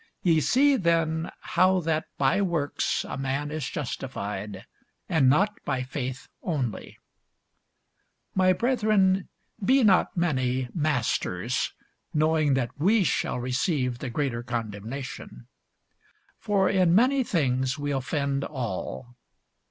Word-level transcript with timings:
Ye 0.23 0.39
see 0.41 0.77
then 0.77 1.29
how 1.41 1.79
that 1.81 2.05
by 2.17 2.41
works 2.41 3.05
a 3.07 3.19
man 3.19 3.51
is 3.51 3.69
justified, 3.69 4.65
and 5.07 5.29
not 5.29 5.55
by 5.63 5.83
faith 5.83 6.27
only. 6.41 6.97
[Sidenote: 6.97 6.97
I. 6.97 6.97
Peter 6.97 8.39
1] 8.39 8.47
My 8.49 8.53
brethren, 8.53 9.29
be 9.63 9.83
not 9.83 10.17
many 10.17 10.69
masters, 10.73 11.73
knowing 12.15 12.55
that 12.55 12.71
we 12.79 13.03
shall 13.03 13.39
receive 13.39 13.99
the 13.99 14.09
greater 14.09 14.41
condemnation. 14.41 15.45
For 16.39 16.67
in 16.67 16.95
many 16.95 17.23
things 17.23 17.77
we 17.77 17.91
offend 17.91 18.43
all. 18.43 19.15